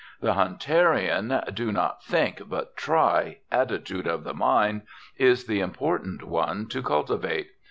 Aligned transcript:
The 0.19 0.33
Hunterian 0.33 1.43
"Do 1.53 1.71
not 1.71 2.03
think, 2.03 2.49
but 2.49 2.75
try" 2.75 3.37
attitude 3.51 4.07
of 4.07 4.25
mind 4.35 4.81
is 5.19 5.45
the 5.45 5.59
important 5.59 6.23
one 6.23 6.65
to 6.69 6.81
cultivate. 6.81 7.49